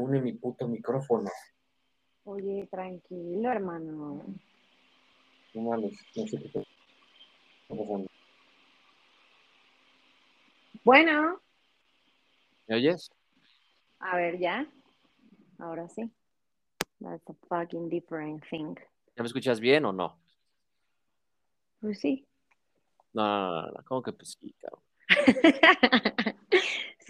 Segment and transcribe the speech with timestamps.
[0.00, 1.30] une mi puto micrófono.
[2.24, 4.24] Oye, tranquilo, hermano.
[5.54, 6.48] No mames, no sé qué
[7.68, 8.06] pasando.
[10.84, 11.40] Bueno,
[12.66, 13.10] ¿Me oyes?
[13.98, 14.66] a ver, ya.
[15.58, 16.10] Ahora sí.
[17.00, 18.76] That's a fucking different thing.
[19.16, 20.18] ¿Ya me escuchas bien o no?
[21.80, 22.26] Pues sí.
[23.12, 23.84] No, no, no, no, no.
[23.84, 24.82] ¿Cómo que pues sí, cabrón?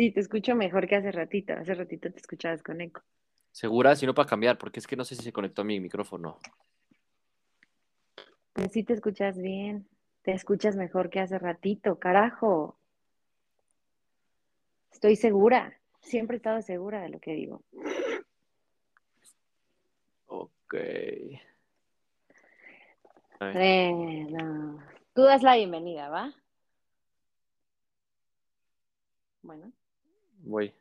[0.01, 1.53] sí, te escucho mejor que hace ratito.
[1.53, 3.03] Hace ratito te escuchabas con eco.
[3.53, 3.95] ¿Segura?
[3.95, 6.39] Si no, para cambiar, porque es que no sé si se conectó a mi micrófono.
[8.55, 9.87] Pues sí te escuchas bien.
[10.23, 12.79] Te escuchas mejor que hace ratito, carajo.
[14.91, 15.79] Estoy segura.
[16.01, 17.63] Siempre he estado segura de lo que digo.
[20.29, 20.75] Ok.
[23.39, 24.79] Bueno,
[25.13, 26.33] tú das la bienvenida, ¿va?
[29.43, 29.73] Bueno.
[30.43, 30.75] Voy.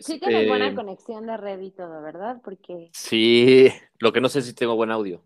[0.00, 2.40] Sí tienes buena Este, conexión de red y todo, ¿verdad?
[2.44, 5.22] Porque Sí, lo que no sé si tengo buen audio.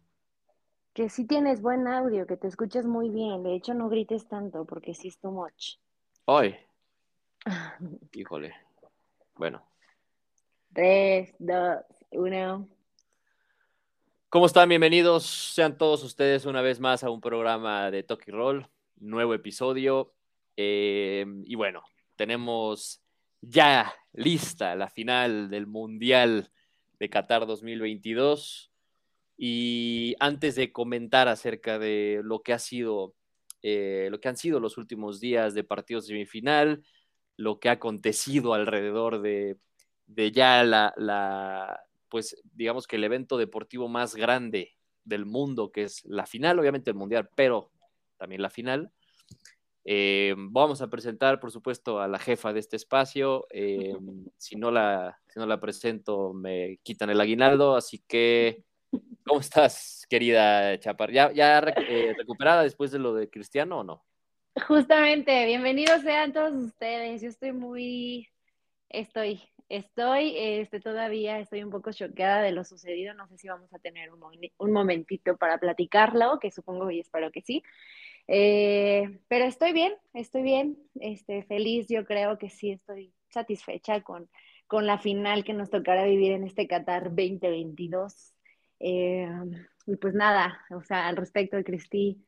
[0.92, 3.42] que sí tienes buen audio, que te escuchas muy bien.
[3.42, 5.76] De hecho, no grites tanto porque sí es too much.
[6.26, 6.56] Ay,
[8.12, 8.54] híjole.
[9.34, 9.62] Bueno.
[10.72, 11.80] Tres, dos,
[12.12, 12.68] uno.
[14.28, 14.68] ¿Cómo están?
[14.68, 20.12] Bienvenidos sean todos ustedes una vez más a un programa de Toki Roll, nuevo episodio.
[20.56, 21.82] Eh, y bueno,
[22.16, 23.02] tenemos
[23.40, 26.50] ya lista la final del Mundial
[26.98, 28.70] de Qatar 2022.
[29.36, 33.14] Y antes de comentar acerca de lo que ha sido,
[33.62, 36.84] eh, lo que han sido los últimos días de partidos de semifinal,
[37.36, 39.58] lo que ha acontecido alrededor de,
[40.32, 46.26] ya la, pues digamos que el evento deportivo más grande del mundo, que es la
[46.26, 47.72] final, obviamente el mundial, pero
[48.16, 48.92] también la final.
[49.84, 53.46] Eh, vamos a presentar, por supuesto, a la jefa de este espacio.
[53.50, 53.94] Eh,
[54.38, 57.76] si, no la, si no la presento, me quitan el aguinaldo.
[57.76, 58.64] Así que,
[59.26, 61.12] ¿cómo estás, querida Chapar?
[61.12, 64.04] ¿Ya, ya eh, recuperada después de lo de Cristiano o no?
[64.68, 67.20] Justamente, bienvenidos sean todos ustedes.
[67.20, 68.28] Yo estoy muy,
[68.88, 73.12] estoy, estoy, este, todavía estoy un poco choqueada de lo sucedido.
[73.14, 77.30] No sé si vamos a tener un, un momentito para platicarlo, que supongo y espero
[77.32, 77.62] que sí.
[78.26, 81.86] Eh, pero estoy bien, estoy bien, este, feliz.
[81.88, 84.28] Yo creo que sí estoy satisfecha con,
[84.66, 88.32] con la final que nos tocará vivir en este Qatar 2022.
[88.80, 89.28] Eh,
[89.86, 92.24] y pues nada, o sea, al respecto de Cristi,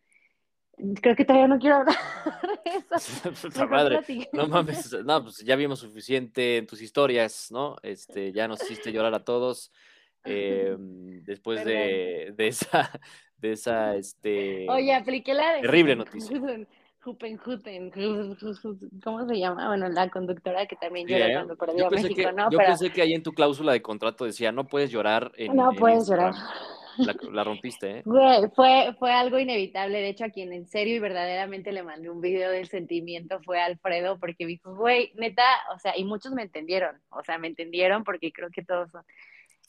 [1.01, 1.97] creo que todavía no quiero hablar
[2.65, 3.31] de eso.
[3.43, 4.01] Puta madre,
[4.33, 7.77] no mames, no, pues ya vimos suficiente en tus historias, ¿no?
[7.83, 9.73] Este, ya nos hiciste llorar a todos
[10.25, 12.91] eh, después de, de esa,
[13.39, 16.39] de esa, este, Oye, apliqué la de terrible noticia.
[19.05, 19.69] ¿cómo se llama?
[19.69, 21.35] Bueno, la conductora que también Sí, lloró ¿eh?
[21.35, 22.51] cuando perdió Yo a México, que, ¿no?
[22.51, 25.55] yo Pero pensé que ahí en tu cláusula de contrato decía, no puedes llorar en
[25.55, 26.33] no en puedes Instagram".
[26.35, 26.51] llorar.
[26.99, 28.03] La, la rompiste, ¿eh?
[28.55, 29.99] Fue, fue algo inevitable.
[29.99, 33.61] De hecho, a quien en serio y verdaderamente le mandé un video del sentimiento fue
[33.61, 36.97] Alfredo, porque me dijo, güey, neta, o sea, y muchos me entendieron.
[37.11, 39.03] O sea, me entendieron porque creo que todos son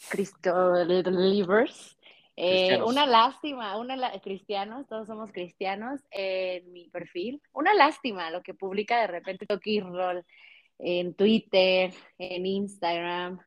[0.10, 1.97] Cristo believers.
[2.40, 7.42] Eh, una lástima, una la- cristianos, todos somos cristianos en mi perfil.
[7.52, 10.24] Una lástima lo que publica de repente Toki Roll
[10.78, 13.40] en Twitter, en Instagram.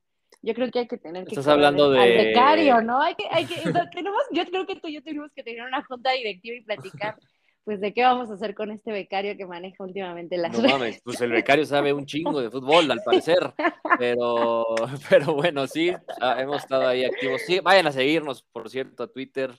[0.42, 3.00] Yo creo que hay que tener que Estás hablando al de- becario, ¿no?
[3.00, 3.56] Hay que, hay que,
[3.92, 7.16] tenemos, yo creo que tú y yo tenemos que tener una junta directiva y platicar,
[7.64, 11.00] pues, de qué vamos a hacer con este becario que maneja últimamente las No mames,
[11.04, 13.52] pues el becario sabe un chingo de fútbol, al parecer.
[13.98, 14.66] Pero,
[15.10, 17.42] pero bueno, sí, ah, hemos estado ahí activos.
[17.46, 19.52] Sí, vayan a seguirnos, por cierto, a Twitter,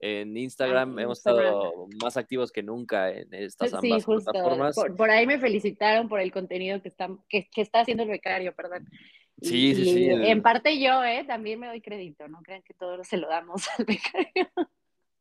[0.00, 0.98] en Instagram.
[0.98, 1.46] Ah, hemos Instagram.
[1.46, 4.30] estado más activos que nunca en estas Sí, ambas justo.
[4.30, 4.74] plataformas.
[4.74, 8.10] Por, por ahí me felicitaron por el contenido que está, que, que está haciendo el
[8.10, 8.88] becario, perdón.
[9.40, 11.24] Sí, sí, y sí, En parte yo, ¿eh?
[11.24, 14.48] También me doy crédito, no crean que todo se lo damos al becario.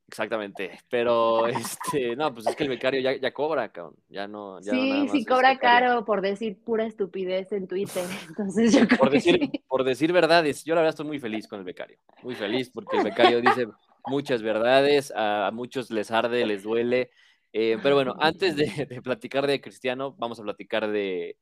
[0.07, 0.71] Exactamente.
[0.89, 3.95] Pero, este, no, pues es que el becario ya, ya cobra, cabrón.
[4.07, 4.59] Ya no.
[4.61, 8.05] Ya sí, sí cobra caro por decir pura estupidez en Twitter.
[8.29, 11.65] Entonces yo Por decir, por decir verdades, yo la verdad estoy muy feliz con el
[11.65, 11.97] becario.
[12.23, 13.67] Muy feliz porque el becario dice
[14.05, 17.11] muchas verdades, a, muchos les arde, les duele.
[17.51, 21.37] Eh, pero bueno, antes de, de platicar de Cristiano, vamos a platicar de,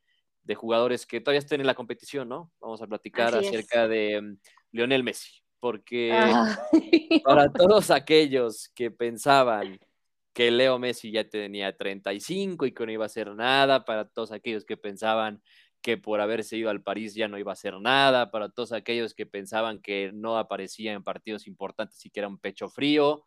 [0.46, 2.52] de jugadores que todavía estén en la competición, ¿no?
[2.60, 3.54] Vamos a platicar Así es.
[3.54, 4.38] acerca de um,
[4.72, 7.22] Lionel Messi, porque Ay.
[7.24, 9.80] para todos aquellos que pensaban
[10.34, 14.32] que Leo Messi ya tenía 35 y que no iba a hacer nada, para todos
[14.32, 15.42] aquellos que pensaban
[15.82, 19.14] que por haberse ido al París ya no iba a hacer nada, para todos aquellos
[19.14, 23.24] que pensaban que no aparecía en partidos importantes y que era un pecho frío,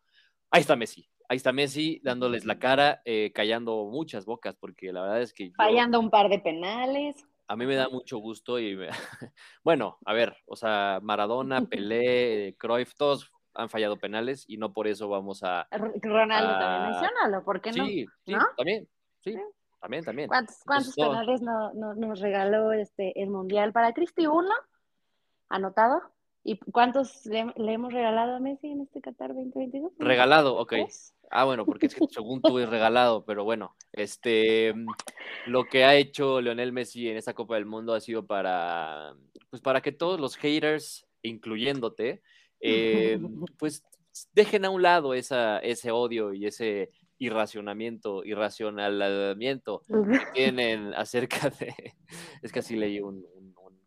[0.51, 5.01] ahí está Messi, ahí está Messi dándoles la cara, eh, callando muchas bocas, porque la
[5.01, 7.25] verdad es que yo- Fallando un par de penales.
[7.49, 8.77] A mí me da mucho gusto y
[9.63, 14.87] bueno, a ver, o sea, Maradona, Pelé, Cruyff, todos han fallado penales y no por
[14.87, 15.67] eso vamos a...
[15.71, 17.85] Ronaldo también, menciónalo, ¿por qué no?
[17.85, 18.87] Sí, sí, también,
[19.19, 19.35] sí,
[19.81, 20.27] también, también.
[20.27, 24.27] ¿Cuántos, cuántos penales no, nos regaló este el Mundial para Cristi?
[24.27, 24.53] ¿Uno?
[25.49, 26.01] ¿Anotado?
[26.43, 29.91] ¿Y cuántos le, hemos regalado a Messi en este Qatar 2022?
[29.99, 30.73] Regalado, ok.
[31.31, 34.73] Ah, bueno, porque es que según tú es regalado, pero bueno, este,
[35.45, 39.15] lo que ha hecho Leonel Messi en esta Copa del Mundo ha sido para,
[39.49, 42.21] pues para que todos los haters, incluyéndote,
[42.61, 43.19] eh,
[43.59, 43.83] pues
[44.33, 46.89] dejen a un lado esa, ese odio y ese
[47.19, 49.89] irracionamiento, irracionalamiento que
[50.33, 51.75] tienen acerca de,
[52.41, 53.25] es que así leí un,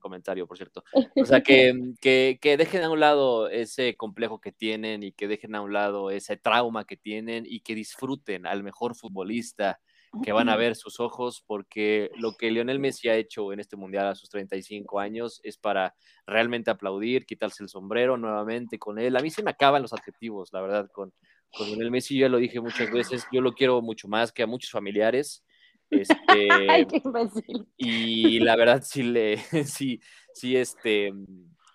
[0.03, 0.85] comentario, por cierto.
[1.17, 5.55] O sea, que, que, dejen a un lado ese complejo que tienen y que dejen
[5.55, 9.81] a un lado ese trauma que tienen y que disfruten al mejor futbolista
[10.23, 13.77] que van a ver sus ojos, porque lo que Lionel Messi ha hecho en este
[13.77, 15.95] mundial a sus 35 años es para
[16.27, 19.17] realmente aplaudir, quitarse el sombrero nuevamente con él.
[19.17, 21.15] A mí se me acaban los adjetivos, la verdad, con,
[21.51, 24.47] con Lionel Messi, ya lo dije muchas veces, yo lo quiero mucho más que a
[24.47, 25.43] muchos familiares.
[25.93, 27.67] Este, Ay, qué imbécil.
[27.77, 30.01] Y la verdad sí le, sí,
[30.33, 31.13] sí, este,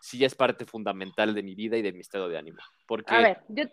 [0.01, 2.59] sí es parte fundamental de mi vida y de mi estado de ánimo.
[2.87, 3.63] Porque a ver, yo,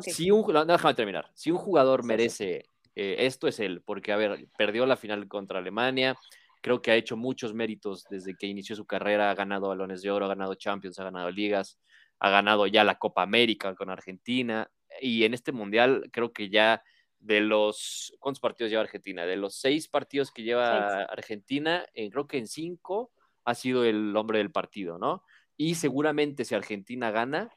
[0.00, 1.30] si un, déjame terminar.
[1.34, 2.64] Si un jugador merece
[2.94, 6.16] eh, esto es él, porque a ver, perdió la final contra Alemania,
[6.60, 10.10] creo que ha hecho muchos méritos desde que inició su carrera, ha ganado balones de
[10.10, 11.78] oro, ha ganado Champions, ha ganado ligas,
[12.18, 14.70] ha ganado ya la Copa América con Argentina
[15.00, 16.82] y en este mundial creo que ya
[17.22, 19.24] de los, ¿cuántos partidos lleva Argentina?
[19.24, 23.10] De los seis partidos que lleva Argentina, creo que en cinco
[23.44, 25.22] ha sido el hombre del partido, ¿no?
[25.56, 27.50] Y seguramente si Argentina gana,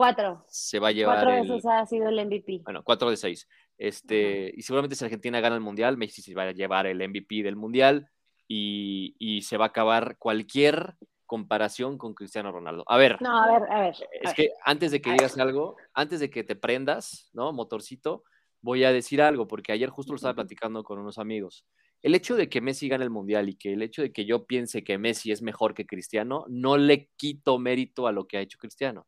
[0.00, 0.46] Cuatro.
[0.48, 1.22] Se va a llevar.
[1.22, 2.62] Cuatro veces ha sido el MVP.
[2.64, 3.46] Bueno, cuatro de seis.
[3.76, 7.42] Este, y seguramente si Argentina gana el Mundial, Messi se va a llevar el MVP
[7.42, 8.08] del Mundial
[8.48, 10.96] y, y se va a acabar cualquier
[11.26, 12.82] comparación con Cristiano Ronaldo.
[12.86, 13.20] A ver.
[13.20, 13.94] No, a ver, a ver.
[14.22, 17.52] Es que antes de que digas algo, antes de que te prendas, ¿no?
[17.52, 18.24] Motorcito,
[18.62, 21.64] voy a decir algo, porque ayer justo lo estaba platicando con unos amigos.
[22.02, 24.46] El hecho de que Messi gane el Mundial y que el hecho de que yo
[24.46, 28.40] piense que Messi es mejor que Cristiano, no le quito mérito a lo que ha
[28.40, 29.06] hecho Cristiano.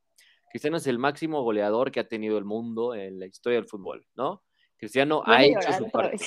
[0.50, 4.06] Cristiano es el máximo goleador que ha tenido el mundo en la historia del fútbol,
[4.14, 4.44] ¿no?
[4.76, 6.18] Cristiano ha hecho su parte.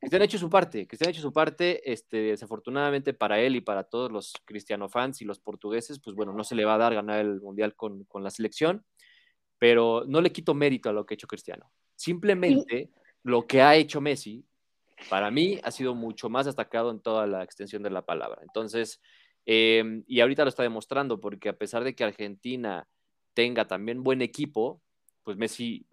[0.00, 3.60] Cristiano ha hecho su parte, Cristiano ha hecho su parte, este, desafortunadamente para él y
[3.60, 6.78] para todos los cristiano fans y los portugueses, pues bueno, no se le va a
[6.78, 8.84] dar ganar el Mundial con, con la selección,
[9.58, 11.70] pero no le quito mérito a lo que ha hecho Cristiano.
[11.98, 12.90] Simplemente
[13.24, 14.44] lo que ha hecho Messi,
[15.10, 18.40] para mí, ha sido mucho más destacado en toda la extensión de la palabra.
[18.42, 19.00] Entonces,
[19.44, 22.86] em, y ahorita lo está demostrando, porque a pesar de que Argentina
[23.34, 24.80] tenga también buen equipo,
[25.24, 25.88] pues Messi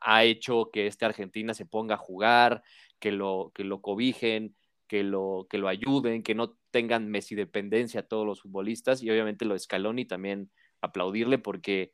[0.00, 2.62] ha hecho que esta Argentina se ponga a jugar,
[2.98, 4.56] que lo, que lo cobijen,
[4.88, 9.10] que lo, que lo ayuden, que no tengan Messi dependencia a todos los futbolistas y
[9.10, 10.50] obviamente lo de Scaloni también
[10.80, 11.92] aplaudirle porque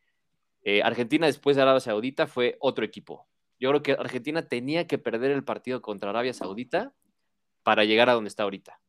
[0.62, 3.27] eh, Argentina después de Arabia Saudita fue otro equipo.
[3.58, 6.92] Yo creo que Argentina tenía que perder el partido contra Arabia Saudita
[7.62, 8.80] para llegar a donde está ahorita.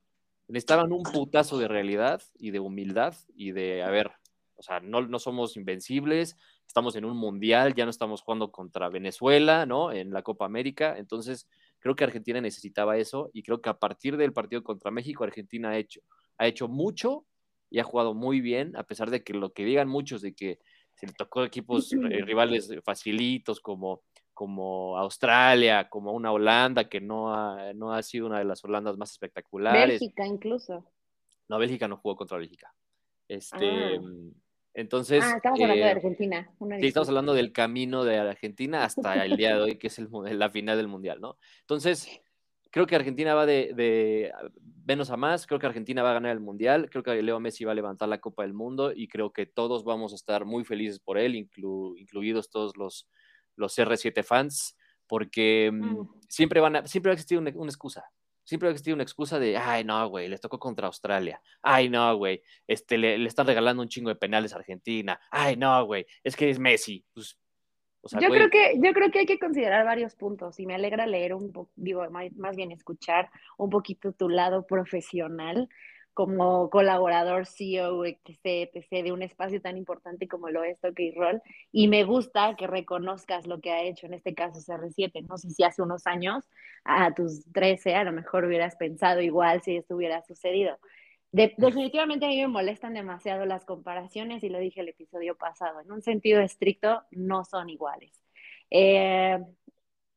[0.47, 4.11] Necesitaban un putazo de realidad y de humildad y de, a ver,
[4.55, 6.35] o sea, no, no somos invencibles,
[6.67, 9.91] estamos en un mundial, ya no estamos jugando contra Venezuela, ¿no?
[9.91, 10.95] En la Copa América.
[10.97, 11.47] Entonces,
[11.79, 15.69] creo que Argentina necesitaba eso y creo que a partir del partido contra México, Argentina
[15.69, 16.01] ha hecho,
[16.37, 17.25] ha hecho mucho
[17.69, 20.59] y ha jugado muy bien, a pesar de que lo que digan muchos de que
[20.95, 24.03] se le tocó equipos rivales facilitos como,
[24.39, 28.95] como Australia, como una Holanda que no ha, no ha sido una de las Holandas
[28.95, 29.99] más espectaculares.
[29.99, 30.85] Bélgica incluso.
[31.49, 32.73] No, Bélgica no jugó contra Bélgica.
[33.27, 34.01] Este, ah.
[34.73, 35.25] Entonces.
[35.25, 36.49] Ah, estamos hablando de eh, Argentina.
[36.79, 40.07] sí, estamos hablando del camino de Argentina hasta el día de hoy, que es el,
[40.39, 41.35] la final del Mundial, ¿no?
[41.59, 42.07] Entonces,
[42.71, 44.31] creo que Argentina va de, de,
[44.85, 47.65] menos a más, creo que Argentina va a ganar el Mundial, creo que Leo Messi
[47.65, 50.63] va a levantar la Copa del Mundo y creo que todos vamos a estar muy
[50.63, 53.09] felices por él, incluidos todos los,
[53.59, 54.75] los R7 fans,
[55.07, 56.09] porque mm, mm.
[56.27, 58.09] siempre, van a, siempre va a existir una, una excusa
[58.49, 61.39] siempre ha existido una excusa de, ay, no, güey, les tocó contra Australia.
[61.61, 65.19] Ay, no, güey, este, le, están regalando un chingo de penales a Argentina.
[65.29, 67.05] Ay, no, güey, es que es Messi.
[67.13, 67.37] Pues,
[68.19, 71.35] yo, creo que, yo creo que hay que considerar varios puntos y me alegra leer
[71.35, 75.69] un poco, digo, más bien escuchar un poquito tu lado profesional
[76.19, 81.41] como colaborador, CEO, etc., etc., de un espacio tan importante como lo es Toque Roll.
[81.71, 85.25] Y me gusta que reconozcas lo que ha hecho, en este caso CR7.
[85.29, 86.43] No sé si hace unos años,
[86.83, 90.77] a tus 13, a lo mejor hubieras pensado igual si esto hubiera sucedido.
[91.31, 95.79] definitivamente a mí me molestan demasiado las comparaciones y lo dije el episodio pasado.
[95.79, 98.11] En un sentido estricto, no son iguales.
[98.71, 99.39] Eh,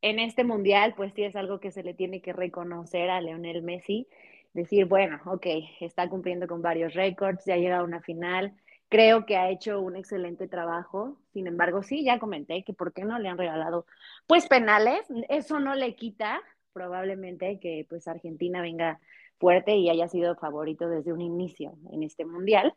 [0.01, 3.63] en este mundial, pues sí es algo que se le tiene que reconocer a Leonel
[3.63, 4.09] Messi
[4.53, 5.47] decir, bueno, ok,
[5.81, 8.55] está cumpliendo con varios récords, ya ha llegado a una final,
[8.89, 13.05] creo que ha hecho un excelente trabajo, sin embargo, sí, ya comenté que por qué
[13.05, 13.87] no le han regalado,
[14.27, 16.41] pues penales, eso no le quita
[16.73, 19.01] probablemente que pues Argentina venga
[19.39, 22.75] fuerte y haya sido favorito desde un inicio en este mundial.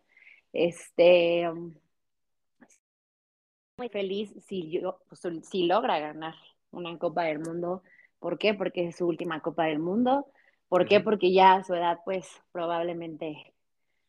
[0.54, 1.48] Este,
[3.78, 6.36] muy feliz si, yo, pues, si logra ganar
[6.72, 7.84] una Copa del Mundo.
[8.20, 8.54] ¿Por qué?
[8.54, 10.28] Porque es su última Copa del Mundo.
[10.70, 11.00] ¿Por qué?
[11.00, 13.54] Porque ya a su edad, pues probablemente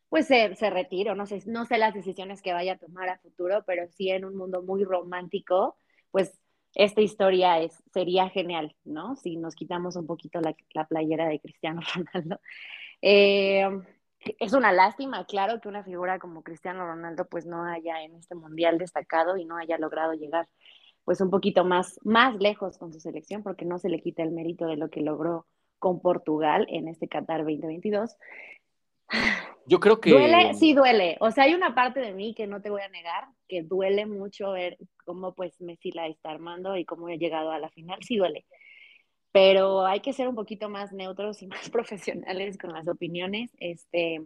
[0.09, 3.19] pues se, se retire, no sé, no sé las decisiones que vaya a tomar a
[3.19, 5.77] futuro, pero sí en un mundo muy romántico,
[6.11, 6.39] pues
[6.75, 9.15] esta historia es, sería genial, ¿no?
[9.17, 12.39] Si nos quitamos un poquito la, la playera de Cristiano Ronaldo.
[13.01, 13.67] Eh,
[14.39, 18.35] es una lástima, claro, que una figura como Cristiano Ronaldo pues no haya en este
[18.35, 20.47] mundial destacado y no haya logrado llegar
[21.03, 24.31] pues un poquito más, más lejos con su selección, porque no se le quita el
[24.31, 25.45] mérito de lo que logró
[25.79, 28.15] con Portugal en este Qatar 2022.
[29.65, 30.11] Yo creo que...
[30.11, 31.17] Duele, sí duele.
[31.19, 34.05] O sea, hay una parte de mí que no te voy a negar, que duele
[34.05, 37.99] mucho ver cómo pues Messi la está armando y cómo ha llegado a la final,
[38.01, 38.45] sí duele
[39.37, 43.51] pero hay que ser un poquito más neutros y más profesionales con las opiniones.
[43.59, 44.25] Este,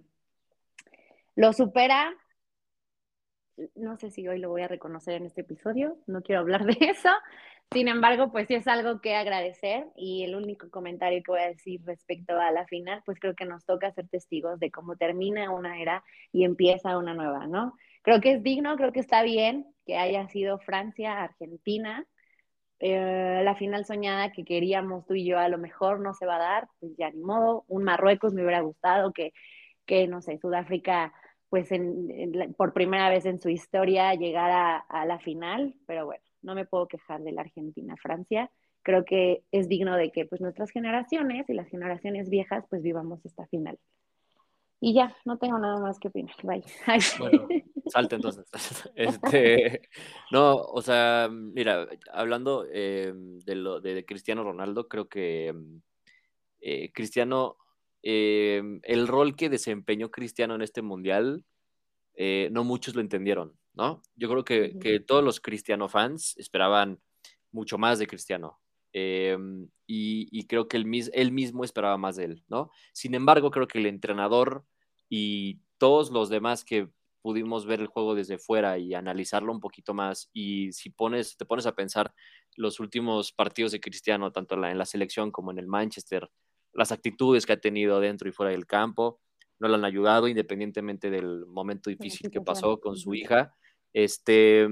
[1.36, 2.14] lo supera,
[3.76, 6.78] no sé si hoy lo voy a reconocer en este episodio, no quiero hablar de
[6.80, 7.10] eso.
[7.74, 11.48] Sin embargo, pues sí es algo que agradecer y el único comentario que voy a
[11.48, 15.52] decir respecto a la final, pues creo que nos toca ser testigos de cómo termina
[15.52, 17.78] una era y empieza una nueva, ¿no?
[18.02, 22.06] Creo que es digno, creo que está bien que haya sido Francia, Argentina,
[22.80, 26.36] eh, la final soñada que queríamos tú y yo a lo mejor no se va
[26.36, 27.64] a dar, pues ya ni modo.
[27.68, 29.34] Un Marruecos me hubiera gustado que,
[29.86, 31.14] que no sé, Sudáfrica,
[31.50, 31.70] pues
[32.58, 36.88] por primera vez en su historia llegara a la final, pero bueno, no me puedo
[36.88, 38.52] quejar de la Argentina-Francia.
[38.84, 43.26] Creo que es digno de que pues nuestras generaciones y las generaciones viejas pues vivamos
[43.26, 43.78] esta final.
[44.84, 46.36] Y ya, no tengo nada más que opinar.
[46.44, 46.64] Bye.
[47.20, 47.48] Bueno,
[47.86, 48.46] salte entonces.
[48.96, 49.82] Este,
[50.32, 55.54] no, o sea, mira, hablando eh, de, lo, de, Cristiano Ronaldo, creo que
[56.62, 57.58] eh, Cristiano,
[58.02, 61.46] eh, el rol que desempeñó Cristiano en este mundial,
[62.52, 64.02] no muchos lo entendieron, ¿no?
[64.16, 67.00] Yo creo que, que todos los Cristiano fans esperaban
[67.52, 68.60] mucho más de Cristiano.
[68.94, 72.70] y, y, creo que él, él mismo esperaba más de él, ¿no?
[72.94, 74.66] Sin embargo, creo que el entrenador
[75.10, 76.90] y todos los demás que
[77.22, 81.46] pudimos ver el juego desde fuera y analizarlo un poquito más y si pones, te
[81.46, 82.14] pones a pensar
[82.56, 86.30] los últimos partidos de Cristiano, tanto en la, selección como en el Manchester,
[86.74, 89.20] las actitudes que ha tenido dentro y fuera del campo,
[89.60, 93.54] no le han ayudado independientemente del momento difícil que pasó con su hija.
[93.94, 94.68] Este,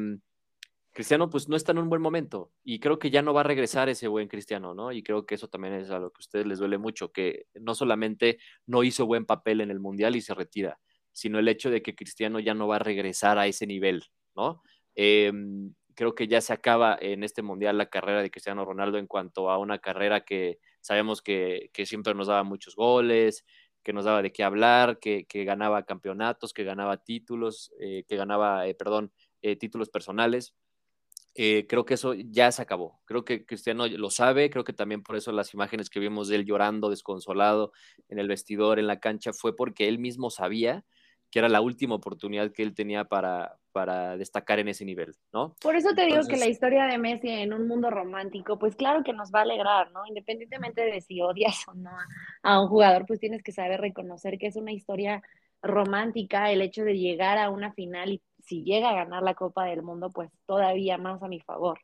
[0.92, 3.46] Cristiano pues no está en un buen momento y creo que ya no va a
[3.46, 4.92] regresar ese buen Cristiano, ¿no?
[4.92, 7.46] Y creo que eso también es a lo que a ustedes les duele mucho, que
[7.54, 10.80] no solamente no hizo buen papel en el Mundial y se retira,
[11.12, 14.04] sino el hecho de que Cristiano ya no va a regresar a ese nivel,
[14.36, 14.62] ¿no?
[14.96, 19.08] Em, creo que ya se acaba en este Mundial la carrera de Cristiano Ronaldo en
[19.08, 23.46] cuanto a una carrera que sabemos que, siempre nos daba muchos goles,
[23.84, 28.68] que nos daba de qué hablar, que, ganaba campeonatos, que ganaba títulos, eh, que ganaba,
[28.68, 30.56] eh, perdón, eh, títulos personales
[31.70, 33.00] creo que eso ya se acabó.
[33.06, 36.36] Creo que Cristiano lo sabe, creo que también por eso las imágenes que vimos de
[36.36, 37.72] él llorando, desconsolado
[38.10, 40.84] en el vestidor, en la cancha, fue porque él mismo sabía
[41.32, 45.56] que era la última oportunidad que él tenía para, para destacar en ese nivel, ¿no?
[45.62, 49.06] Por eso te digo que la historia de Messi en un mundo romántico, pues claro
[49.06, 50.06] que nos va a alegrar, ¿no?
[50.06, 51.92] Independientemente de si odias o no
[52.44, 55.24] a un jugador, pues tienes que saber reconocer que es una historia
[55.62, 59.64] romántica el hecho de llegar a una final y si llega a ganar la Copa
[59.64, 61.80] del Mundo, pues todavía más a mi favor.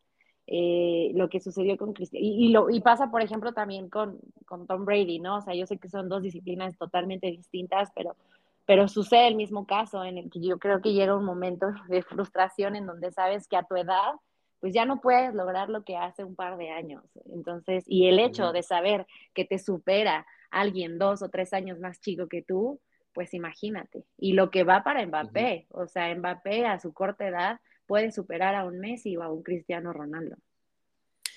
[0.47, 2.21] Eh, lo que sucedió con Cristian.
[2.21, 5.37] Y, lo, y pasa, por ejemplo, también con, con Tom Brady, ¿no?
[5.37, 8.17] O sea, yo sé que son dos disciplinas totalmente distintas, pero,
[8.65, 12.01] pero sucede el mismo caso en el que yo creo que llega un momento de
[12.03, 14.13] frustración en donde sabes que a tu edad,
[14.59, 17.03] pues ya no puedes lograr lo que hace un par de años.
[17.33, 21.99] Entonces, y el hecho de saber que te supera alguien dos o tres años más
[21.99, 22.79] chico que tú,
[23.13, 24.05] pues imagínate.
[24.17, 28.55] Y lo que va para Mbappé, o sea, Mbappé a su corta edad puede superar
[28.55, 30.37] a un Messi o a un Cristiano Ronaldo.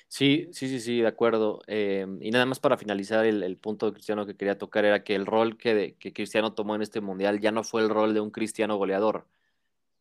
[0.08, 1.60] Sí, sí, sí, sí, de acuerdo.
[1.66, 5.14] Eh, y nada más para finalizar, el, punto de Cristiano que quería tocar era que
[5.14, 8.20] el rol que, que, Cristiano tomó en este mundial ya no fue el rol de
[8.20, 9.26] un Cristiano goleador,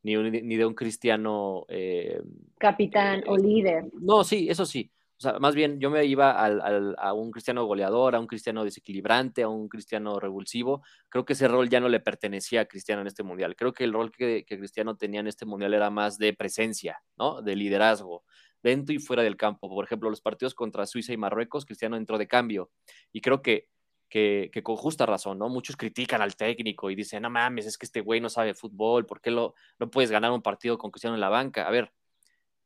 [0.03, 1.65] ni, ni de un Cristiano...
[1.67, 2.21] Eh,
[2.57, 3.85] Capitán o eh, líder.
[3.99, 4.89] No, sí, eso sí.
[5.17, 9.41] O sea, más bien yo me iba a un cristiano goleador, a un cristiano desequilibrante,
[9.41, 10.83] a un cristiano revulsivo.
[11.09, 13.55] Creo que ese rol ya no le pertenecía a Cristiano en este mundial.
[13.55, 17.41] Creo que el rol que, Cristiano tenía en este mundial era más de presencia, ¿no?
[17.41, 18.25] De liderazgo,
[18.67, 19.69] dentro y fuera del campo.
[19.69, 22.71] Por ejemplo, los partidos contra Suiza y Marruecos, Cristiano entró de cambio.
[23.11, 23.67] Y creo que
[24.09, 25.49] que, con justa razón, ¿no?
[25.49, 29.05] Muchos critican al técnico y dicen, no mames, es que este güey no sabe fútbol,
[29.05, 31.67] ¿por qué lo, no puedes ganar un partido con Cristiano en la banca?
[31.67, 31.91] A ver,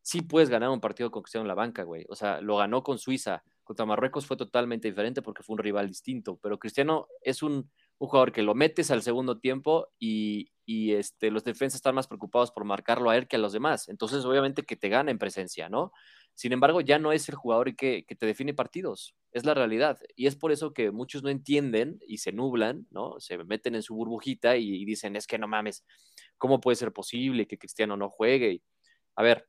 [0.01, 2.05] sí puedes ganar un partido con Cristiano en la banca, güey.
[2.09, 3.43] O sea, lo ganó con Suiza.
[3.63, 6.37] Contra Marruecos fue totalmente diferente porque fue un rival distinto.
[6.41, 7.69] Pero Cristiano es un,
[8.07, 12.63] jugador que lo metes al segundo tiempo y, este, los defensas están más preocupados por
[12.63, 13.89] marcarlo a él que a los demás.
[13.89, 15.91] Entonces, obviamente que te gana en presencia, ¿no?
[16.33, 19.13] Sin embargo, ya no es el jugador que, que te define partidos.
[19.33, 19.99] Es la realidad.
[20.15, 23.19] Y es por eso que muchos no entienden y se nublan, ¿no?
[23.19, 25.83] Se meten en su burbujita y, dicen, es que no mames,
[26.37, 28.61] ¿cómo puede ser posible que Cristiano no juegue?
[29.15, 29.47] A ver,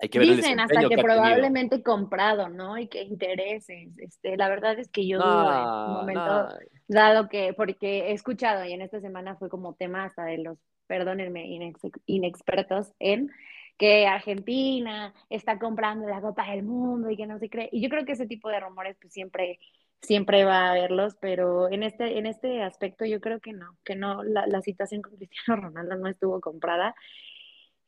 [0.00, 2.76] hay que ver Dicen hasta que, probablemente comprado, ¿no?
[2.78, 3.96] Y que intereses.
[3.98, 6.48] Este, la verdad es que yo dudo en un momento,
[6.88, 10.58] dado que, porque he escuchado y en esta semana fue como tema hasta de los,
[10.86, 11.72] perdónenme,
[12.06, 13.30] inexpertos en
[13.78, 17.68] que Argentina está comprando la Copa del Mundo y que no se cree.
[17.72, 19.58] Y yo creo que ese tipo de rumores pues siempre
[20.04, 23.96] siempre va a haberlos, pero en este, en este aspecto yo creo que no, que
[23.96, 26.94] no, la, la situación con Cristiano Ronaldo no estuvo comprada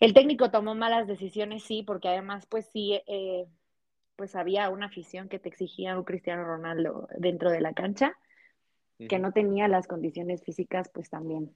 [0.00, 3.46] el técnico tomó malas decisiones, sí, porque además, pues sí, eh,
[4.16, 8.16] pues había una afición que te exigía un Cristiano Ronaldo dentro de la cancha,
[8.98, 11.52] que no tenía las condiciones físicas, pues también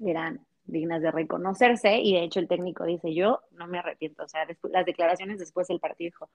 [0.00, 4.28] eran dignas de reconocerse y de hecho el técnico dice yo no me arrepiento, o
[4.28, 6.30] sea, las declaraciones después del partido dijo,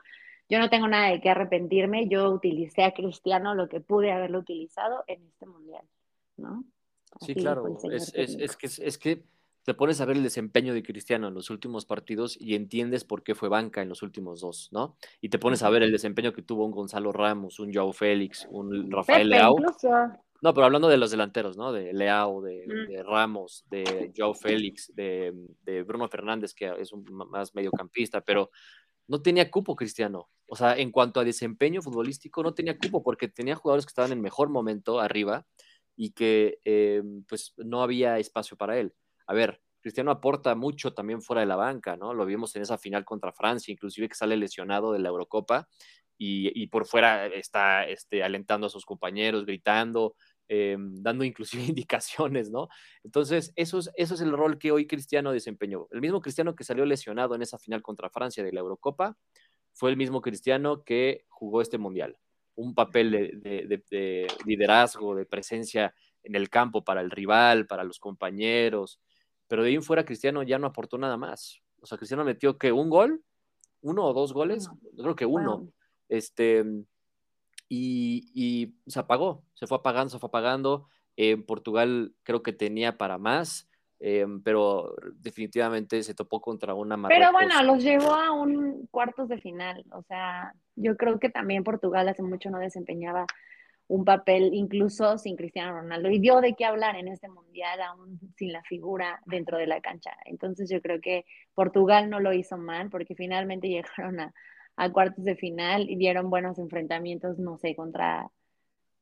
[0.49, 4.39] yo no tengo nada de qué arrepentirme, yo utilicé a Cristiano lo que pude haberlo
[4.39, 5.85] utilizado en este mundial,
[6.35, 6.65] ¿no?
[7.21, 9.23] sí, claro, es, es, que, es que
[9.63, 13.23] te pones a ver el desempeño de Cristiano en los últimos partidos y entiendes por
[13.23, 14.97] qué fue banca en los últimos dos, ¿no?
[15.21, 18.45] Y te pones a ver el desempeño que tuvo un Gonzalo Ramos, un Joao Félix,
[18.51, 19.55] un Rafael Leao.
[20.41, 21.71] No, pero hablando de los delanteros, ¿no?
[21.71, 23.09] De Leao, de, mm.
[23.09, 23.83] Ramos, de
[24.17, 25.33] Joao Félix, de,
[25.87, 28.51] Bruno Fernández, que es un más mediocampista, pero
[29.07, 30.29] no tenía cupo Cristiano.
[30.45, 34.11] O sea, en cuanto a desempeño futbolístico, no tenía cupo porque tenía jugadores que estaban
[34.11, 35.47] en mejor momento arriba
[35.95, 38.93] y que eh, pues no había espacio para él
[39.27, 42.13] a ver, Cristiano aporta mucho también fuera de la banca, ¿no?
[42.13, 45.67] Lo vimos en esa final contra Francia, inclusive que sale lesionado de la Eurocopa
[46.17, 50.15] y, por fuera está este, alentando a sus compañeros, gritando,
[50.47, 52.69] eh, dando inclusive indicaciones, ¿no?
[53.03, 55.87] Entonces, eso es, eso es el rol que hoy Cristiano desempeñó.
[55.91, 59.17] El mismo Cristiano que salió lesionado en esa final contra Francia de la Eurocopa
[59.73, 62.17] fue el mismo Cristiano que jugó este mundial.
[62.55, 65.93] Un papel de liderazgo, de presencia
[66.23, 69.01] en el campo para el rival, para los compañeros,
[69.53, 71.61] pero de ahí en fuera Cristiano ya no aportó nada más.
[71.79, 73.21] O sea, Cristiano metió que un gol,
[73.81, 75.67] uno o dos goles, creo que uno.
[76.09, 76.65] Este,
[77.69, 80.87] y, se apagó, se fue apagando, se fue apagando.
[81.17, 87.31] En Portugal creo que tenía para más, em, pero definitivamente se topó contra una Pero
[87.31, 89.85] bueno, los llevó a un cuartos de final.
[89.91, 93.27] O sea, yo creo que también Portugal hace mucho no desempeñaba
[93.87, 98.19] un papel incluso sin Cristiano Ronaldo y dio de qué hablar en este mundial aún
[98.37, 100.11] sin la figura dentro de la cancha.
[100.25, 105.35] Entonces yo creo que Portugal no lo hizo mal porque finalmente llegaron a, cuartos de
[105.35, 108.29] final y dieron buenos enfrentamientos, no sé, contra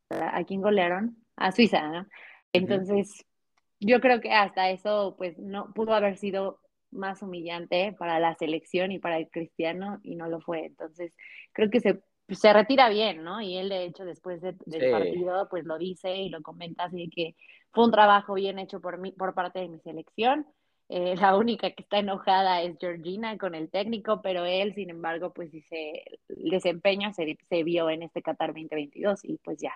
[0.09, 2.05] a quién golearon, a Suiza, ¿no?
[2.51, 3.25] Entonces
[3.79, 6.59] yo creo que hasta eso pues no pudo haber sido
[6.91, 10.65] más humillante para la selección y para el Cristiano y no lo fue.
[10.65, 11.13] Entonces
[11.53, 12.01] creo que se
[12.39, 13.41] se retira bien, ¿no?
[13.41, 14.55] Y él, de hecho, después del
[14.91, 17.35] partido, pues lo dice y lo comenta, así que
[17.71, 20.45] fue un trabajo bien hecho por, mí, por parte de mi selección.
[20.89, 25.31] Eh, la única que está enojada es Georgina con el técnico, pero él, sin embargo,
[25.33, 29.73] pues dice, el desempeño se, se vio en este Qatar 2022 y pues ya.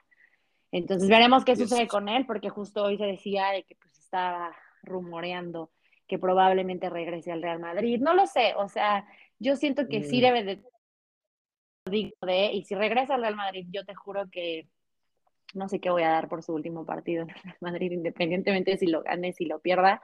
[0.72, 4.54] Entonces veremos qué sucede con él, porque justo hoy se decía de que pues estaba
[4.84, 5.72] rumoreando
[6.08, 8.00] que probablemente regrese al Real Madrid.
[8.02, 9.08] No lo sé, o sea,
[9.40, 10.22] yo siento que sí mm.
[10.22, 10.64] debe de
[11.86, 14.68] de, y si regresa al Real Madrid, yo te juro que
[15.54, 18.78] no sé qué voy a dar por su último partido en Real Madrid, independientemente de
[18.78, 20.02] si lo gane, si lo pierda,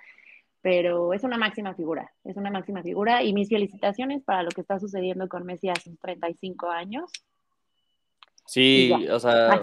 [0.62, 4.62] pero es una máxima figura, es una máxima figura y mis felicitaciones para lo que
[4.62, 7.12] está sucediendo con Messi a sus 35 años.
[8.46, 9.54] Sí, o sea,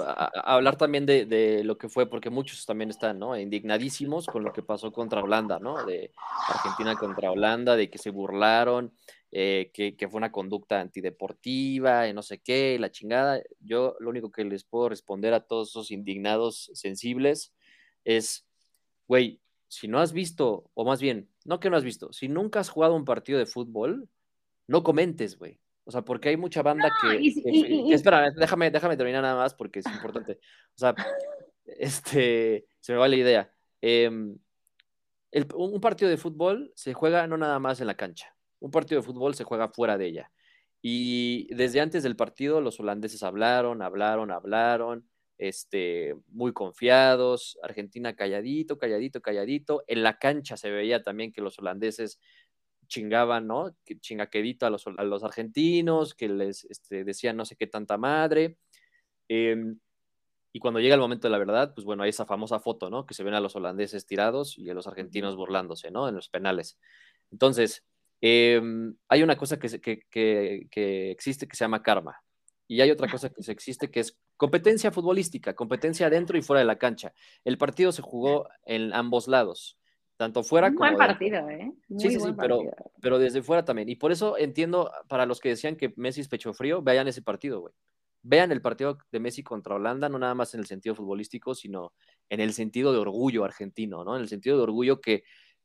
[0.45, 3.39] hablar también de, de, lo que fue, porque muchos también están, ¿no?
[3.39, 5.85] Indignadísimos con lo que pasó contra Holanda, ¿no?
[5.85, 6.11] De
[6.49, 8.93] Argentina contra Holanda, de que se burlaron,
[9.31, 13.43] eh, que, fue una conducta antideportiva y no sé qué, la chingada.
[13.61, 17.55] Yo lo único que les puedo responder a todos esos indignados sensibles
[18.05, 18.47] es,
[19.07, 22.61] güey, si no has visto, o más bien, no que no has visto, si nunca
[22.61, 24.09] has jugado un partido de fútbol,
[24.67, 25.61] no comentes, güey.
[25.85, 27.35] O sea, porque hay mucha banda que,
[27.93, 30.39] Espera, déjame, déjame terminar nada más porque es importante.
[30.75, 30.95] O sea,
[31.67, 33.53] este, se me va la idea.
[33.81, 34.39] Em,
[35.55, 39.07] un partido de fútbol se juega no nada más en la cancha un partido de
[39.07, 40.33] fútbol se juega fuera de ella.
[40.81, 48.79] Y desde antes del partido los holandeses hablaron, hablaron, hablaron, este, muy confiados, Argentina calladito,
[48.79, 49.85] calladito, calladito.
[49.87, 52.21] En la cancha se veía también que los holandeses
[52.89, 53.77] chingaban, ¿no?
[54.01, 58.59] Chingaquedito a los, a los argentinos, que les este, decían no sé qué tanta madre.
[59.29, 59.79] Em,
[60.53, 63.07] y cuando llega el momento de la verdad, pues bueno, hay esa famosa foto, ¿no?
[63.07, 66.09] Que se ven a los holandeses tirados y a los argentinos burlándose, ¿no?
[66.09, 66.79] En los penales.
[67.31, 67.85] Entonces,
[68.21, 72.17] em, hay una cosa que, que, que, existe que se llama karma.
[72.67, 76.67] Y hay otra cosa que existe que es competencia futbolística, competencia dentro y fuera de
[76.67, 77.13] la cancha.
[77.45, 79.79] El partido se jugó en ambos lados,
[80.17, 80.81] tanto fuera como.
[80.81, 81.73] Buen partido, ¿eh?
[81.97, 82.61] sí, sí, sí, pero,
[83.01, 83.89] pero desde fuera también.
[83.89, 87.23] Y por eso entiendo, para los que decían que Messi es pecho frío, vean ese
[87.23, 87.75] partido, güey.
[88.23, 91.93] Vean el partido de Messi contra Holanda, no nada más en el sentido futbolístico, sino
[92.29, 94.17] en el sentido de orgullo argentino, ¿no?
[94.17, 95.23] En el sentido de orgullo que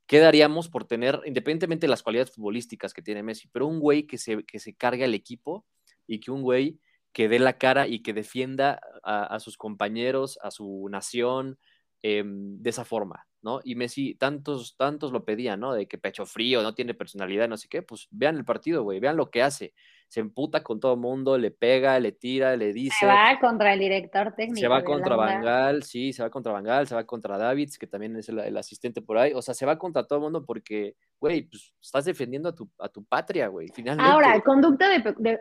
[0.08, 4.18] quedaríamos por tener, independientemente de las cualidades futbolísticas que tiene Messi, pero un güey que
[4.18, 5.66] se, que se cargue al equipo
[6.08, 6.80] y que un güey
[7.14, 11.60] que dé la cara y que defienda a, sus compañeros, a su nación,
[12.02, 13.62] em, de esa forma, ¿no?
[13.64, 15.74] Y Messi, tantos, tantos lo pedían, ¿no?
[15.74, 19.00] De que pecho frío, no tiene personalidad, no sé qué, pues vean el partido, güey,
[19.00, 19.74] vean lo que hace
[20.14, 22.98] se emputa con todo el mundo, le pega, le tira, le dice.
[23.00, 24.60] Se va contra el director técnico.
[24.60, 28.16] Se va contra Bangal, sí, se va contra Bangal, se va contra Davids, que también
[28.18, 29.34] es el, asistente por ahí.
[29.34, 32.70] O sea, se va contra todo el mundo porque, güey, pues estás defendiendo a tu,
[32.78, 34.08] a tu patria, güey, finalmente.
[34.08, 35.40] Ahora, conducta, de,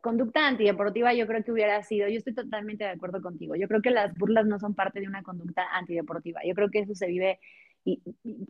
[0.00, 3.56] conducta antideportiva yo creo que hubiera sido, yo estoy totalmente de acuerdo contigo.
[3.56, 6.42] Yo creo que las burlas no son parte de una conducta antideportiva.
[6.46, 7.40] Yo creo que eso se vive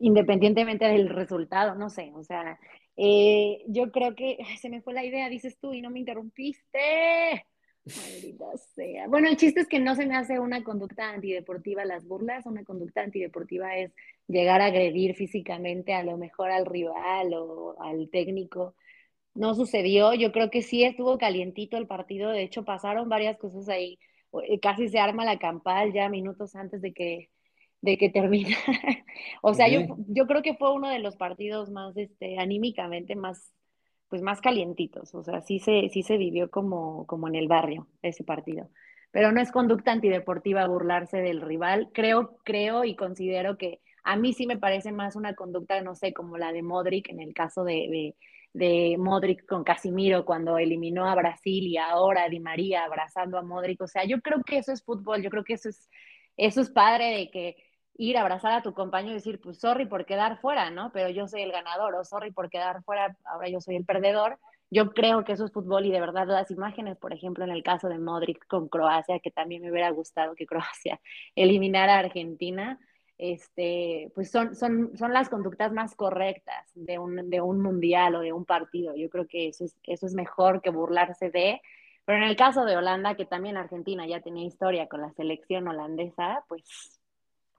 [0.00, 2.58] independientemente del resultado, no sé, o sea,
[3.02, 7.46] eh, yo creo que se me fue la idea, dices tú, y no me interrumpiste.
[8.74, 9.08] Sea.
[9.08, 12.44] Bueno, el chiste es que no se me hace una conducta antideportiva las burlas.
[12.44, 13.90] Una conducta antideportiva es
[14.28, 18.74] llegar a agredir físicamente a lo mejor al rival o al técnico.
[19.34, 20.12] No sucedió.
[20.12, 22.30] Yo creo que sí estuvo calientito el partido.
[22.30, 23.98] De hecho, pasaron varias cosas ahí.
[24.46, 27.30] Eh, casi se arma la campal ya minutos antes de que
[27.82, 28.56] de que termina.
[29.42, 33.52] o sea, yo, yo creo que fue uno de los partidos más, este, anímicamente más,
[34.08, 35.14] pues más calientitos.
[35.14, 38.68] O sea, sí se, sí se vivió como, como en el barrio ese partido.
[39.12, 41.90] Pero no es conducta antideportiva burlarse del rival.
[41.92, 46.12] Creo, creo y considero que a mí sí me parece más una conducta, no sé,
[46.12, 48.16] como la de Modric en el caso de, de,
[48.52, 53.80] de Modric con Casimiro cuando eliminó a Brasil y ahora Di María abrazando a Modric.
[53.82, 55.88] O sea, yo creo que eso es fútbol, yo creo que eso es,
[56.36, 57.56] eso es padre de que
[58.00, 60.90] ir a abrazar a tu compañero y decir, pues sorry por quedar fuera, ¿no?
[60.90, 64.38] Pero yo soy el ganador, o sorry por quedar fuera, ahora yo soy el perdedor.
[64.70, 67.62] Yo creo que eso es fútbol y de verdad las imágenes, por ejemplo, en el
[67.62, 70.98] caso de Modric con Croacia, que también me hubiera gustado que Croacia
[71.36, 72.80] eliminara a Argentina,
[73.18, 78.20] este, pues son, son, son las conductas más correctas de un, de un mundial o
[78.20, 78.96] de un partido.
[78.96, 81.60] Yo creo que eso es, eso es mejor que burlarse de,
[82.06, 85.68] pero en el caso de Holanda, que también Argentina ya tenía historia con la selección
[85.68, 86.99] holandesa, pues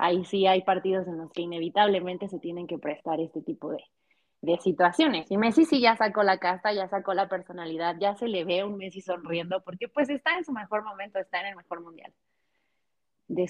[0.02, 4.58] ahí sí hay partidos en los que inevitablemente se tienen que prestar este tipo de,
[4.64, 5.30] situaciones.
[5.30, 8.64] Y Messi sí ya sacó la casta, ya sacó la personalidad, ya se le ve
[8.64, 12.12] un Messi sonriendo, porque pues está en su mejor momento, está en el mejor mundial.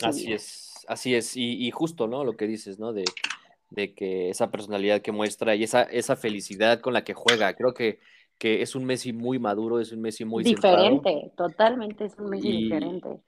[0.03, 2.25] así es, así es, y, justo, ¿no?
[2.25, 2.91] Lo que dices, ¿no?
[2.91, 3.05] De,
[3.95, 7.99] que esa personalidad que muestra y esa, esa felicidad con la que juega, creo que,
[8.37, 12.51] que es un Messi muy maduro, es un Messi muy diferente, totalmente es un Messi
[12.51, 13.21] diferente.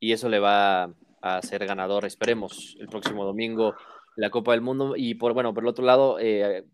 [0.00, 0.90] Y eso le va,
[1.24, 3.74] a ser ganador, esperemos, el próximo domingo
[4.16, 4.94] la Copa del Mundo.
[4.96, 6.64] Y por, bueno, por el otro lado, eh,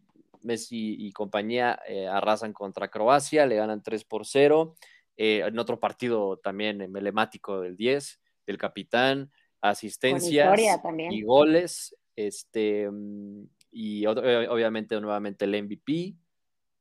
[0.42, 4.74] Messi y compañía eh, arrasan contra Croacia, le ganan 3 por 0.
[5.16, 10.58] Eh, en otro partido también emblemático del 10, del capitán, asistencias
[11.10, 11.96] y goles.
[12.16, 12.88] Este,
[13.70, 16.16] y obviamente nuevamente el MVP.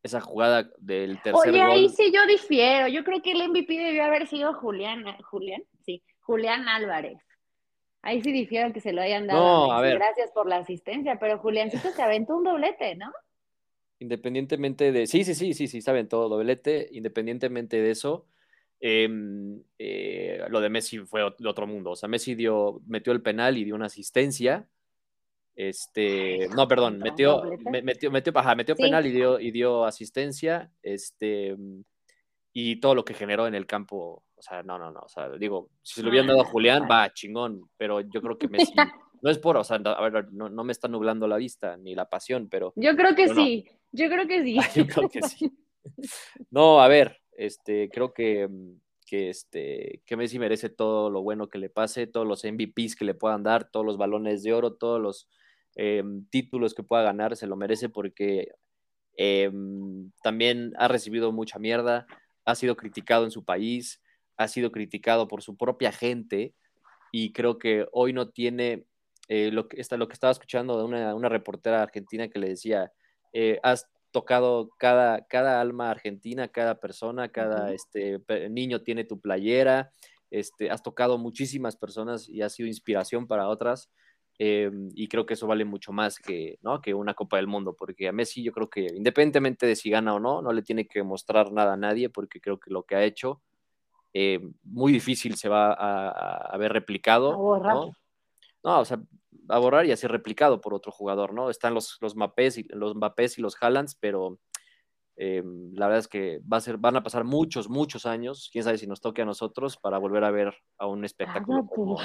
[0.01, 2.87] Esa jugada del tercer Oye, ahí sí yo difiero.
[2.87, 7.19] Yo creo que el MVP debió haber sido Julián, Julián, sí, Julián Álvarez.
[8.01, 9.39] Ahí sí difiero que se lo hayan dado.
[9.39, 9.95] No, a ver.
[9.95, 13.11] Gracias por la asistencia, pero Juliancito se aventó un doblete, ¿no?
[13.99, 15.07] Independientemente de.
[15.07, 16.87] Sí, sí, sí, sí, sí, se aventó doblete.
[16.91, 18.25] Independientemente de eso,
[18.79, 21.91] em, eh, lo de Messi fue de otro mundo.
[21.91, 24.67] O sea, Messi dio, metió el penal y dio una asistencia.
[25.55, 30.71] Este, no, perdón, metió, metió, metió, metió penal y dio, y dio asistencia.
[30.81, 31.57] Este,
[32.53, 35.01] y todo lo que generó en el campo o sea, no, no, no.
[35.01, 37.69] O sea, digo, si se lo hubieran dado a Julián, va, chingón.
[37.77, 38.73] Pero yo creo que Messi.
[39.21, 41.93] No es por, o sea, a ver, no, no me está nublando la vista ni
[41.93, 42.71] la pasión, pero.
[42.77, 43.65] Yo creo que sí.
[43.91, 44.55] Yo creo que sí.
[44.75, 45.51] yo creo que sí.
[46.49, 48.47] No, a ver, este, creo que,
[49.05, 53.03] que, este, que Messi merece todo lo bueno que le pase, todos los MVPs que
[53.03, 55.27] le puedan dar, todos los balones de oro, todos los
[55.75, 58.53] em, títulos que pueda ganar, se lo merece porque
[59.17, 62.07] em, también ha recibido mucha mierda,
[62.45, 64.01] ha sido criticado en su país,
[64.39, 66.55] ha sido criticado por su propia gente
[67.11, 68.85] y creo que hoy no tiene
[69.27, 72.91] eh, lo, que, lo que estaba escuchando de una, una reportera argentina que le decía,
[73.33, 79.91] eh, has tocado cada, cada alma argentina, cada persona, cada este, niño tiene tu playera,
[80.31, 83.91] este, has tocado muchísimas personas y has sido inspiración para otras.
[84.41, 86.81] Eh, y creo que eso vale mucho más que, ¿no?
[86.81, 90.13] que una Copa del Mundo, porque a Messi yo creo que independientemente de si gana
[90.13, 92.95] o no, no le tiene que mostrar nada a nadie, porque creo que lo que
[92.95, 93.41] ha hecho
[94.13, 97.31] eh, muy difícil se va a, ver replicado.
[97.33, 97.93] ¿no?
[98.63, 98.79] ¿no?
[98.79, 98.99] o sea,
[99.47, 101.49] a borrar y a ser replicado por otro jugador, ¿no?
[101.49, 104.39] Están los, los Mapés y los Mbappés y los Haalands, pero
[105.15, 105.43] eh,
[105.73, 108.77] la verdad es que va a ser, van a pasar muchos, muchos años, quién sabe
[108.77, 111.97] si nos toque a nosotros para volver a ver a un espectáculo como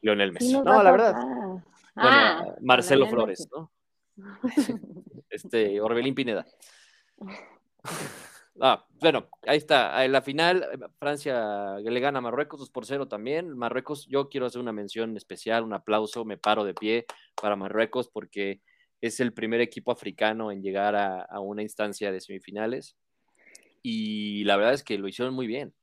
[0.00, 0.52] Lionel Messi.
[0.52, 1.14] no, la verdad.
[1.14, 1.62] Bueno,
[1.94, 3.72] ah, Marcelo Flores, ¿no?
[5.30, 6.46] este, Orbelín Pineda.
[8.60, 10.04] Ah, bueno, ahí está.
[10.04, 13.56] En la final, eh, Francia le gana a Marruecos 2 por 0 también.
[13.56, 17.06] Marruecos, yo quiero hacer una mención especial, un aplauso, me paro de pie
[17.40, 18.62] para Marruecos porque
[19.00, 22.96] es el primer equipo africano en llegar a, una instancia de semifinales.
[23.82, 25.74] Y la verdad es que lo hicieron muy bien.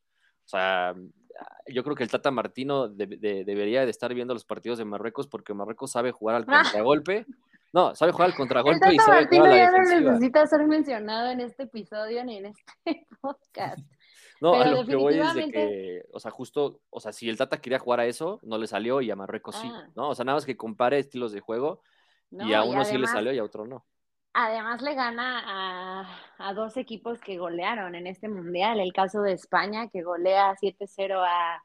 [0.46, 0.96] O sea,
[1.68, 5.54] yo creo que el Tata Martino debería de estar viendo los partidos de Marruecos porque
[5.54, 7.26] Marruecos sabe jugar al contragolpe.
[7.74, 11.32] No, sabe jugar al contragolpe y sabe jugar a la ya no necesita ser mencionado
[11.32, 13.84] en este episodio ni en este podcast.
[14.40, 17.38] No, a lo que voy es de que, o sea, justo, o sea, si el
[17.38, 19.88] Tata quería jugar a eso, no le salió y a Marruecos sí, ah.
[19.96, 20.10] ¿no?
[20.10, 21.82] O sea, nada más que compare estilos de juego
[22.30, 23.86] y a uno sí le salió y a otro no.
[24.34, 28.80] Además le gana a, a, dos equipos que golearon en este mundial.
[28.80, 31.64] El caso de España, que golea 7-0 a...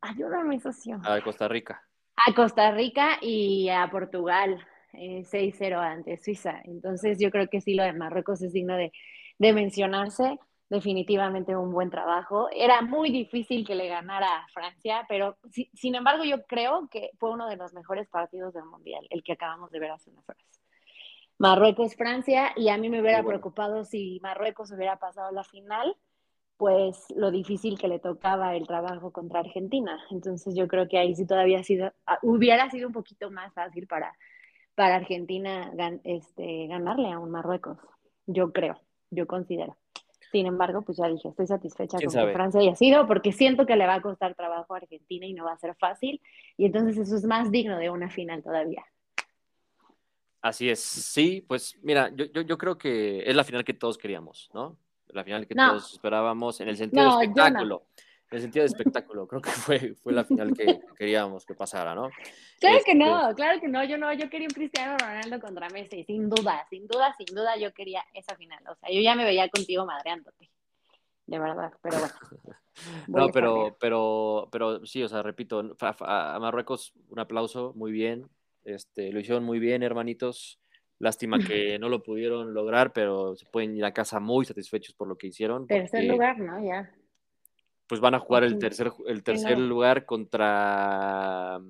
[0.00, 0.98] Ayúdame, socio.
[1.04, 1.82] A Costa Rica
[2.26, 4.58] a Costa Rica y a Portugal,
[4.92, 6.60] eh, 6-0 ante Suiza.
[6.64, 8.92] Entonces yo creo que sí, lo de Marruecos es digno de,
[9.38, 10.38] mencionarse.
[10.68, 12.48] Definitivamente un buen trabajo.
[12.50, 15.36] Era muy difícil que le ganara a Francia, pero
[15.74, 19.32] sin embargo yo creo que fue uno de los mejores partidos del Mundial, el que
[19.32, 20.46] acabamos de ver hace unas horas.
[21.38, 25.94] Marruecos-Francia, y a mí me hubiera preocupado si Marruecos hubiera pasado la final,
[26.62, 30.00] pues lo difícil que le tocaba el trabajo contra Argentina.
[30.12, 33.88] Entonces yo creo que ahí sí todavía sido, ah, hubiera sido un poquito más fácil
[33.88, 34.16] para,
[34.76, 35.72] para Argentina
[36.04, 37.78] este, ganarle a un Marruecos.
[38.26, 39.76] Yo creo, yo considero.
[40.30, 43.74] Sin embargo, pues ya dije, estoy satisfecha con que Francia haya sido, porque siento que
[43.74, 46.20] le va a costar trabajo a Argentina y no va a ser fácil.
[46.56, 48.84] Y entonces eso es más digno de una final todavía.
[50.40, 53.98] Así es, sí, pues mira, yo, yo, yo creo que es la final que todos
[53.98, 54.78] queríamos, ¿no?
[55.12, 57.86] La final que todos esperábamos en el sentido de espectáculo.
[58.30, 60.64] En el sentido de espectáculo, creo que fue, fue la final que
[60.98, 62.08] queríamos que pasara, ¿no?
[62.58, 65.68] Claro que no, este claro que no, yo no, yo quería un Cristiano Ronaldo contra
[65.68, 69.14] Messi, sin duda, sin duda, sin duda yo quería esa final, o sea, yo ya
[69.14, 70.48] me veía contigo madreándote,
[71.26, 72.14] de verdad, pero bueno.
[73.08, 78.30] no, pero, pero, pero sí, o sea, repito, a Marruecos un aplauso, muy bien,
[78.64, 80.58] este, lo hicieron muy bien, hermanitos,
[81.02, 85.08] Lástima que no lo pudieron lograr, pero se pueden ir a casa muy satisfechos por
[85.08, 85.66] lo que hicieron.
[85.66, 86.64] Tercer lugar, ¿no?
[86.64, 86.94] Ya.
[87.88, 91.60] Pues van a jugar el tercer, el tercer lugar contra,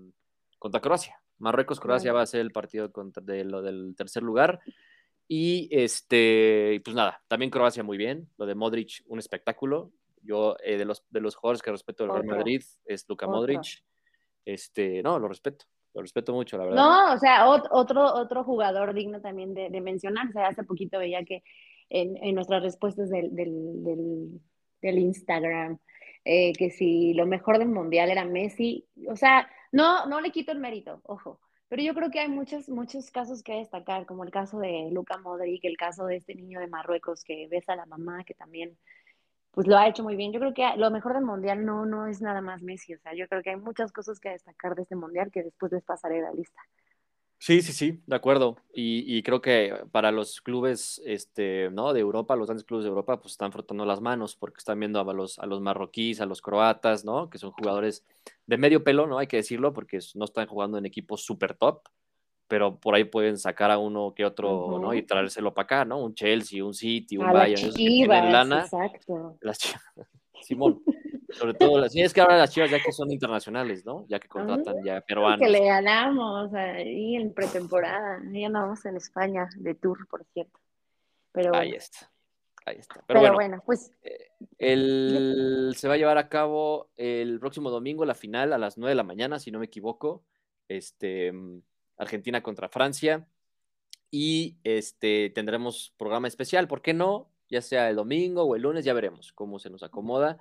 [0.58, 1.18] contra Croacia.
[1.38, 4.60] Marruecos-Croacia va a ser el partido contra, de lo del tercer lugar.
[5.26, 8.28] Y este, pues nada, también Croacia muy bien.
[8.36, 9.92] Lo de Modric, un espectáculo.
[10.20, 13.82] Yo, eh, de, los, de los jugadores que respeto del Real Madrid, es Luka Modric.
[14.44, 16.76] Este, no, lo respeto lo respeto mucho, la verdad.
[16.76, 20.28] No, o sea, otro, otro jugador digno también de, mencionar.
[20.28, 21.42] O sea, hace poquito veía que
[21.90, 24.40] en, nuestras respuestas del, del,
[24.80, 25.78] del, Instagram,
[26.24, 30.52] eh, que si lo mejor del mundial era Messi, o sea, no, no le quito
[30.52, 31.40] el mérito, ojo.
[31.68, 35.16] Pero yo creo que hay muchos, muchos casos que destacar, como el caso de Luca
[35.16, 38.76] Modric, el caso de este niño de Marruecos que besa a la mamá, que también
[39.52, 40.32] pues lo ha hecho muy bien.
[40.32, 43.14] Yo creo que lo mejor del mundial no, no es nada más Messi, o sea,
[43.14, 46.20] yo creo que hay muchas cosas que destacar de este mundial que después les pasaré
[46.20, 46.60] la lista.
[47.44, 48.56] Sí, sí, sí, de acuerdo.
[48.72, 51.92] Y, creo que para los clubes este, ¿no?
[51.92, 55.00] de Europa, los grandes clubes de Europa, pues están frotando las manos porque están viendo
[55.00, 57.30] a los, a los marroquíes, a los croatas, ¿no?
[57.30, 58.04] Que son jugadores
[58.46, 59.18] de medio pelo, ¿no?
[59.18, 61.88] Hay que decirlo, porque no están jugando en equipos super top,
[62.52, 64.92] pero por ahí pueden sacar a uno que otro, ¿no?
[64.92, 66.04] Y traérselo para acá, ¿no?
[66.04, 68.60] Un Chelsea, un City, un Bayern, Chivas, lana.
[68.60, 69.38] Exacto.
[69.40, 69.82] Las chivas.
[70.42, 70.82] Simón,
[71.30, 74.04] sobre todo las es que ahora las chivas ya que son internacionales, ¿no?
[74.06, 75.40] Ya que contratan ya peruanos.
[75.40, 80.60] Que le ganamos ahí en pretemporada, ya andamos en España de tour, por cierto.
[81.32, 82.12] Pero Ahí está.
[82.66, 83.02] Ahí está.
[83.06, 83.94] Pero, bueno, pues.
[84.02, 88.76] Eh, el, se va a llevar a cabo el próximo domingo la final a las
[88.76, 90.22] 9 de la mañana, si no me equivoco.
[90.68, 91.32] Este,
[92.02, 93.26] Argentina contra Francia.
[94.10, 97.30] Y este, tendremos programa especial, ¿por qué no?
[97.48, 100.38] Ya sea el domingo o el lunes, ya veremos cómo se nos acomoda.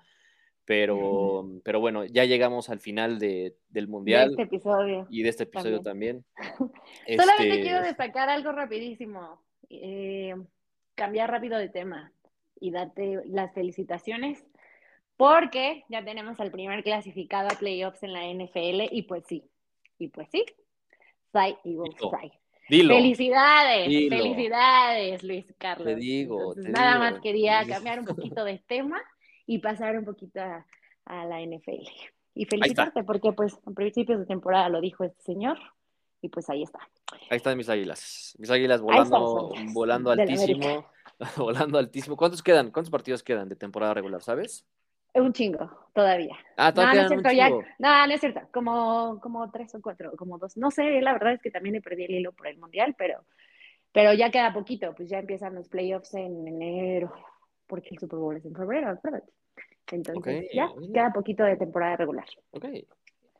[0.66, 4.36] pero, pero bueno, ya llegamos al final de, del Mundial.
[4.36, 5.08] De este episodio.
[5.10, 6.26] Y de este episodio también.
[7.08, 9.42] Solamente este quiero destacar algo rapidísimo.
[9.70, 10.36] Eh,
[10.96, 12.12] cambiar rápido de tema
[12.60, 14.46] y darte las felicitaciones
[15.18, 19.44] porque ya tenemos al primer clasificado a playoffs en la NFL y pues sí,
[19.98, 20.46] y pues sí,
[21.32, 22.32] Sai Eagles Sai.
[22.68, 25.88] Felicidades, felicidades, Luis Carlos.
[25.88, 29.02] Te digo, nada más quería cambiar un poquito de tema
[29.46, 30.66] y pasar un poquito a,
[31.06, 31.86] la NFL.
[32.34, 35.58] Y felicitarte porque pues a principios de temporada lo dijo este señor
[36.22, 36.80] y pues ahí está.
[37.30, 40.86] Ahí están mis águilas, mis águilas volando, volando altísimo,
[41.38, 42.16] volando altísimo.
[42.16, 42.72] ¿Cuántos quedan?
[42.72, 44.66] ¿Cuántos partidos quedan de temporada regular, sabes?
[45.14, 46.38] Un chingo, todavía.
[46.56, 50.14] Ah, todavía no, no, es cierto, no, no es cierto, como, como tres o cuatro,
[50.16, 50.56] como dos.
[50.58, 53.26] No sé, la verdad es que también le perdí el hilo por el Mundial, pero,
[53.92, 57.12] pero ya queda poquito, pues ya empiezan los playoffs en enero,
[57.68, 58.98] porque el Super Bowl es en febrero.
[59.92, 62.26] Entonces, ya queda poquito de temporada regular.
[62.52, 62.66] Ok.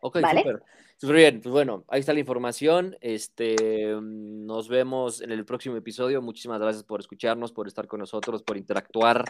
[0.02, 0.18] Ok,
[1.00, 1.16] súper.
[1.16, 1.42] bien.
[1.42, 2.98] Pues bueno, ahí está la información.
[3.02, 6.22] Este, nos vemos en el próximo episodio.
[6.22, 9.24] Muchísimas gracias por escucharnos, por estar con nosotros, por interactuar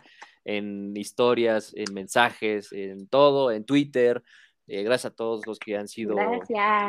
[0.45, 4.23] en historias, en mensajes, en todo, en Twitter.
[4.67, 6.15] Eh, gracias a todos los que han sido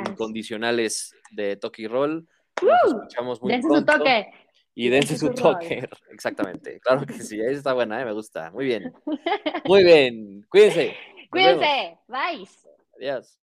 [0.08, 2.28] incondicionales de Toki Roll.
[2.62, 3.92] Nos escuchamos muy pronto.
[3.92, 4.26] su toque.
[4.74, 5.88] Y dense su toque.
[6.10, 6.78] Exactamente.
[6.80, 7.40] Claro que sí.
[7.40, 8.04] Ahí está buena, ¿eh?
[8.04, 8.50] me gusta.
[8.52, 8.92] Muy bien.
[9.64, 10.46] Muy bien.
[10.48, 10.94] Cuídense.
[11.30, 11.98] Cuídense.
[12.08, 12.48] Bye.
[12.96, 13.41] Adiós.